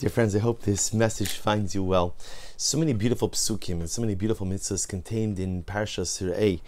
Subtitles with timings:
[0.00, 2.14] Dear friends, I hope this message finds you well.
[2.56, 6.62] So many beautiful psukim and so many beautiful mitzvahs contained in Parashas Re'eh.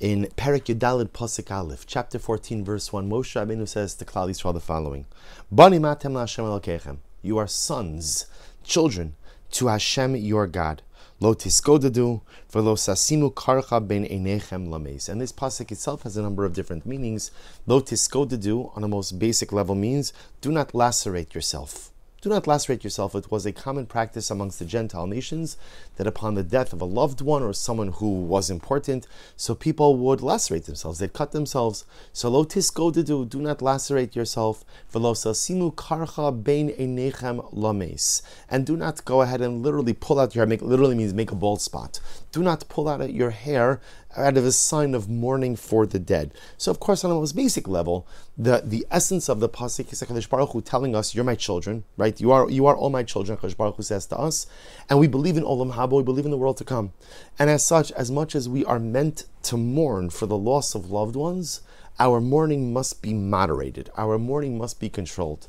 [0.00, 4.54] In Perek Yudalid Pasuk Aleph, chapter 14, verse 1, Moshe Rabbeinu says to Klal Yisrael
[4.54, 5.04] the following,
[5.52, 6.96] Banim atem Hashem elokechem.
[7.20, 8.24] You are sons,
[8.64, 9.16] children,
[9.50, 10.80] to Hashem your God.
[11.20, 15.10] Lo tiskodadu, for lo sasimu karcha ben enechem lames.
[15.10, 17.32] And this pasuk itself has a number of different meanings.
[17.66, 21.92] Lo tiskodadu, on a most basic level, means do not lacerate yourself.
[22.20, 23.14] Do not lacerate yourself.
[23.14, 25.56] It was a common practice amongst the Gentile nations
[25.98, 29.94] that upon the death of a loved one or someone who was important, so people
[29.94, 30.98] would lacerate themselves.
[30.98, 31.84] They'd cut themselves.
[32.12, 34.64] So lo tiskodadu, do not lacerate yourself.
[34.90, 38.22] Velo sasimu karcha bein enechem lames.
[38.50, 40.48] And do not go ahead and literally pull out your hair.
[40.48, 42.00] Make, literally means make a bald spot.
[42.30, 43.80] Do not pull out your hair
[44.16, 46.34] out of a sign of mourning for the dead.
[46.58, 48.06] So, of course, on a most basic level,
[48.36, 51.84] the, the essence of the pasuk is Hakadosh Baruch Hu telling us, "You're my children,
[51.96, 52.20] right?
[52.20, 54.46] You are you are all my children." Hakadosh Baruch Hu says to us,
[54.90, 55.96] and we believe in Olam Haba.
[55.96, 56.92] We believe in the world to come,
[57.38, 60.90] and as such, as much as we are meant to mourn for the loss of
[60.90, 61.62] loved ones,
[61.98, 63.90] our mourning must be moderated.
[63.96, 65.48] Our mourning must be controlled.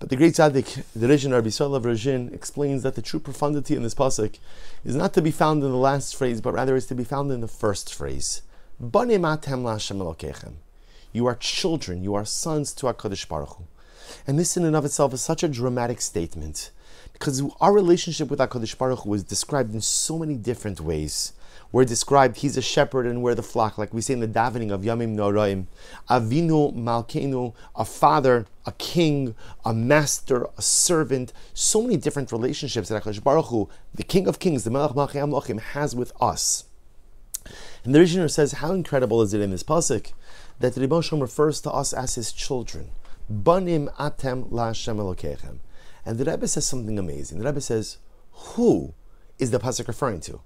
[0.00, 3.82] But the great tzaddik, the Rizhin Rabbi Solev Rajin, explains that the true profundity in
[3.82, 4.38] this pasuk
[4.84, 7.32] is not to be found in the last phrase, but rather is to be found
[7.32, 8.42] in the first phrase.
[11.12, 13.64] You are children, you are sons to HaKadosh Baruch Hu.
[14.26, 16.70] And this in and of itself is such a dramatic statement,
[17.12, 21.32] because our relationship with HaKadosh Baruch Hu is described in so many different ways
[21.70, 24.70] we're described he's a shepherd and we're the flock, like we say in the davening
[24.70, 25.66] of Yamim Noraim.
[26.08, 31.32] Avinu Malkenu, a father, a king, a master, a servant.
[31.52, 35.16] So many different relationships that HaKadosh Baruch Hu, the King of Kings, the Melech Malchei
[35.16, 36.64] HaMlachim, has with us.
[37.84, 40.12] And the Rishon says, how incredible is it in this pasuk
[40.60, 42.90] that the Rebbe refers to us as his children.
[43.28, 45.58] Banim atem la Hashem Elokechem.
[46.06, 47.38] And the Rebbe says something amazing.
[47.38, 47.98] The Rebbe says,
[48.32, 48.94] who
[49.38, 50.40] is the pasuk referring to?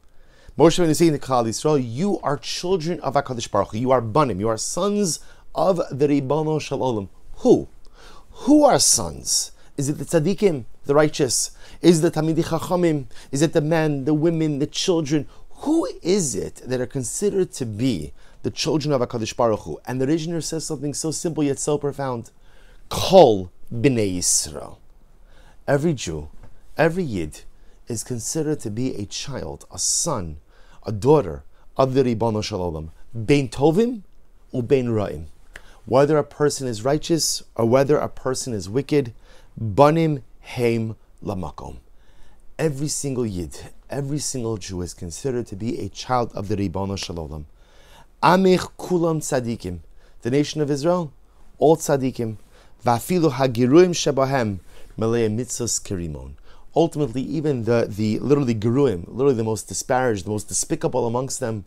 [0.58, 3.79] Moshe Rabbeinu saying to Klal Yisrael, "You are children of Hakadosh Baruch Hu.
[3.79, 4.39] You are banim.
[4.39, 5.20] You are sons
[5.55, 7.08] of the Ribono Shel Olam.
[7.36, 7.68] Who?
[8.30, 9.52] Who are sons?
[9.77, 11.52] Is it the tzaddikim, the righteous?
[11.80, 13.06] Is it the talmidei chachamim?
[13.30, 15.27] Is it the men, the women, the children?
[15.51, 18.12] Who is it that are considered to be
[18.42, 19.80] the children of Hakadosh Baruch Hu?
[19.86, 22.30] And the Rizhiner says something so simple yet so profound:
[22.92, 24.77] Kol bnei Yisrael.
[25.67, 26.29] Every Jew,
[26.77, 27.41] every Yid
[27.89, 30.41] is considered to be a child, a son,
[30.85, 31.42] a daughter
[31.75, 34.03] of the Ribbono Shel Olam, bein tovim
[34.53, 35.25] u bein ra'im.
[35.86, 39.14] Whether a person is righteous or whether a person is wicked,
[39.57, 41.77] banim heim lamakom.
[42.59, 43.57] Every single yid,
[43.89, 47.45] every single Jew is considered to be a child of the Ribbono Shel Olam.
[48.23, 49.79] Amich kulam tzadikim.
[50.20, 51.11] The nation of Israel,
[51.57, 52.36] all tzadikim.
[52.84, 54.58] Vafilu hagiruim shebahem
[54.98, 56.34] melei mitzvahs kerimon
[56.74, 61.64] ultimately even the, the literally geruim, literally the most disparaged, the most despicable amongst them,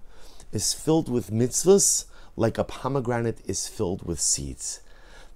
[0.51, 2.05] is filled with mitzvahs
[2.35, 4.81] like a pomegranate is filled with seeds.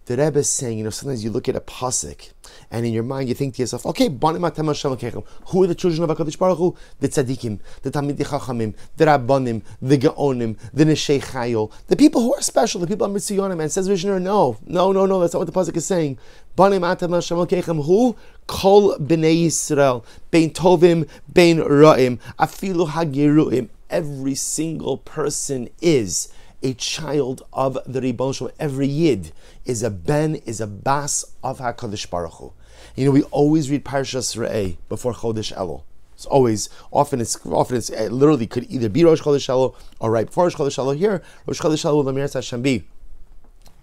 [0.10, 2.32] The Rebbe is saying, you know, sometimes you look at a pasuk,
[2.72, 6.40] and in your mind you think to yourself, okay, who are the children of Hakadosh
[6.40, 6.76] Baruch Hu?
[7.00, 12.42] The tzaddikim, the talmidei chachamim, the rabbanim, the gaonim, the neshei the people who are
[12.42, 13.62] special, the people of metzuyanim.
[13.62, 16.18] And says Rizhiner, no, no, no, no, that's not what the pasuk is saying.
[16.56, 18.16] Banim atam who
[18.48, 23.70] kol bnei Yisrael, bein tovim, bein ra'im, afilu hagiruim.
[23.92, 26.30] Every single person is
[26.62, 28.56] a child of the Ribbono Shel Olam.
[28.60, 29.32] Every Yid
[29.66, 32.54] is a Ben, is a Bas of HaKadosh Baruch Hu.
[32.96, 35.84] You know, we always read Parshas Re'eh before Chodesh Elul.
[36.14, 40.12] It's always, often it's, often it's, it literally could either be Rosh Chodesh Elul or
[40.12, 40.98] right before Rosh Chodesh Elul.
[40.98, 42.84] Here, Rosh Chodesh Elul, Lamir Hashem be.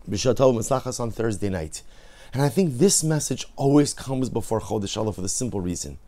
[0.09, 1.83] B'shatov Mitzlachas on Thursday night.
[2.33, 5.99] And I think this message always comes before Chodesh Elul for the simple reason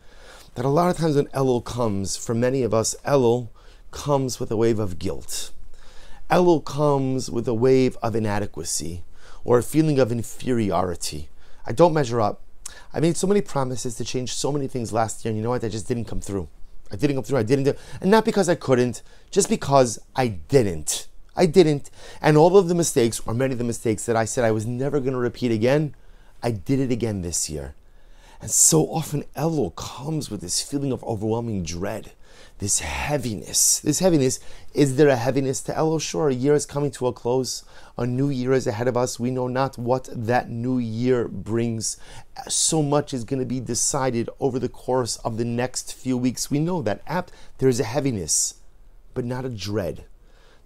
[0.55, 3.49] that a lot of times when Elul comes, for many of us, Elul
[3.91, 5.51] comes with a wave of guilt.
[6.29, 9.03] Elul comes with a wave of inadequacy
[9.43, 11.29] or a feeling of inferiority.
[11.65, 12.41] I don't measure up.
[12.93, 15.49] I made so many promises to change so many things last year, and you know
[15.49, 15.63] what?
[15.63, 16.47] I just didn't come through.
[16.91, 17.39] I didn't come through.
[17.39, 19.01] I didn't do, and not because I couldn't,
[19.31, 21.07] just because I didn't.
[21.35, 21.89] I didn't.
[22.21, 24.67] And all of the mistakes, or many of the mistakes that I said I was
[24.67, 25.95] never going to repeat again,
[26.43, 27.73] I did it again this year.
[28.41, 32.13] And so often Elul comes with this feeling of overwhelming dread
[32.59, 33.79] this heaviness.
[33.79, 34.39] This heaviness,
[34.73, 36.01] is there a heaviness to Elul?
[36.01, 37.63] Sure, a year is coming to a close.
[37.97, 39.19] A new year is ahead of us.
[39.19, 41.97] We know not what that new year brings.
[42.47, 46.51] So much is going to be decided over the course of the next few weeks.
[46.51, 48.55] We know that apt there is a heaviness,
[49.13, 50.05] but not a dread.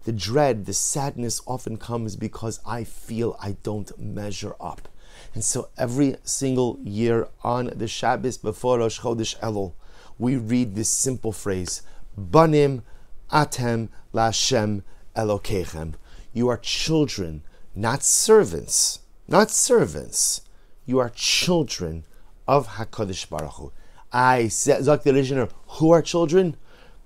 [0.06, 4.90] The dread, the sadness often comes because I feel I don't measure up.
[5.34, 9.74] And so every single year on the Shabbos before Rosh Chodesh Elul,
[10.20, 11.82] we read this simple phrase,
[12.18, 12.84] Banim
[13.32, 14.84] Atem Lashem
[15.16, 15.96] Elokechem.
[16.34, 17.44] You are children,
[17.76, 20.42] not servants, not servants.
[20.86, 22.04] You are children
[22.48, 23.72] of Hakadosh Baruch Hu.
[24.12, 26.56] I Zak the originator, who are children?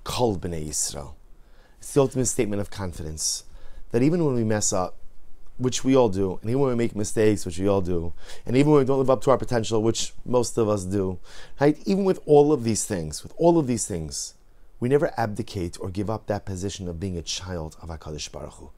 [0.03, 1.13] Kol Bnei Yisrael.
[1.79, 3.43] It's the ultimate statement of confidence
[3.91, 4.97] that even when we mess up,
[5.57, 8.13] which we all do, and even when we make mistakes, which we all do,
[8.45, 11.19] and even when we don't live up to our potential, which most of us do,
[11.59, 11.77] right?
[11.85, 14.35] Even with all of these things, with all of these things,
[14.79, 18.53] we never abdicate or give up that position of being a child of HaKadosh Baruch
[18.53, 18.69] Hu.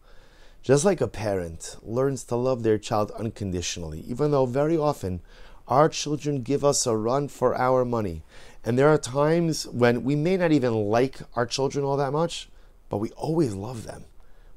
[0.61, 5.21] Just like a parent learns to love their child unconditionally, even though very often
[5.67, 8.23] our children give us a run for our money.
[8.63, 12.49] And there are times when we may not even like our children all that much,
[12.89, 14.05] but we always love them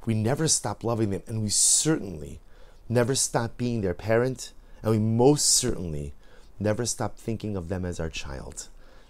[0.07, 2.41] we never stop loving them, and we certainly
[2.89, 4.53] never stop being their parent,
[4.83, 6.13] and we most certainly
[6.59, 8.69] never stop thinking of them as our child.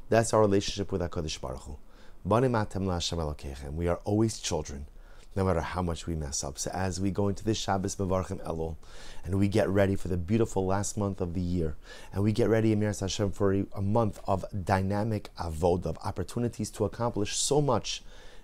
[0.08, 1.76] That's our relationship with HaKadosh Baruch Hu.
[2.24, 4.86] We are always children,
[5.34, 6.58] no matter how much we mess up.
[6.58, 8.76] So as we go into this Shabbos Mevarchim Elul,
[9.24, 11.76] and we get ready for the beautiful last month of the year,
[12.12, 16.84] and we get ready, Emir Hashem, for a, month of dynamic avod, of opportunities to
[16.84, 18.02] accomplish so much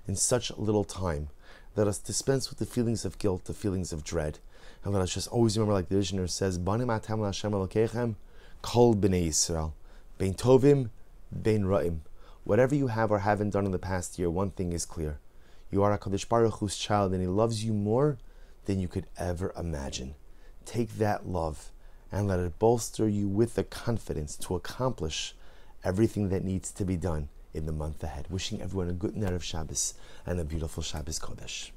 [0.08, 1.28] in such little time.
[1.78, 4.40] Let us dispense with the feelings of guilt, the feelings of dread.
[4.82, 8.16] And let us just always remember, like the Rizhiner says, Banim atam Hashem Elokechem,
[8.62, 9.74] Kol b'nei Yisrael,
[10.18, 10.90] Bein tovim,
[11.30, 12.00] bein ra'im.
[12.42, 15.20] Whatever you have or haven't done in the past year, one thing is clear.
[15.70, 18.18] You are a Kadosh Baruch Hu's child, and He loves you more
[18.64, 20.16] than you could ever imagine.
[20.64, 21.70] Take that love
[22.10, 25.36] and let it bolster you with the confidence to accomplish
[25.84, 27.28] everything that needs to be done
[27.58, 28.26] in the month ahead.
[28.30, 29.94] Wishing everyone a good of Shabbos
[30.24, 31.70] and a beautiful Shabbos Kodesh.